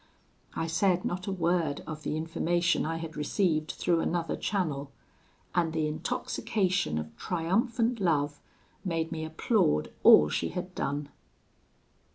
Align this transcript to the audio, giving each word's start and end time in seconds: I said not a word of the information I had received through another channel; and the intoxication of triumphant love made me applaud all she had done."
I 0.55 0.65
said 0.65 1.05
not 1.05 1.27
a 1.27 1.31
word 1.31 1.83
of 1.85 2.01
the 2.01 2.17
information 2.17 2.87
I 2.87 2.97
had 2.97 3.15
received 3.15 3.73
through 3.73 3.99
another 3.99 4.35
channel; 4.35 4.91
and 5.53 5.73
the 5.73 5.87
intoxication 5.87 6.97
of 6.97 7.15
triumphant 7.17 7.99
love 7.99 8.39
made 8.83 9.11
me 9.11 9.23
applaud 9.25 9.93
all 10.01 10.27
she 10.27 10.49
had 10.49 10.73
done." 10.73 11.09